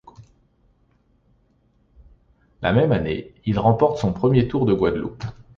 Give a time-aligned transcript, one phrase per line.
[2.63, 5.23] La même année, il remporte son premier Tour de Guadeloupe.